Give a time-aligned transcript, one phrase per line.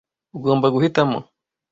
[0.37, 1.19] Ugomba guhitamo.